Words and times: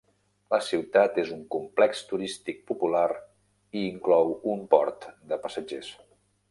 La 0.53 0.59
ciutat 0.67 1.19
és 1.23 1.29
un 1.35 1.43
complex 1.57 2.01
turístic 2.13 2.65
popular 2.73 3.05
i 3.83 3.87
inclou 3.93 4.35
un 4.55 4.69
port 4.75 5.11
de 5.35 5.43
passatgers. 5.47 5.97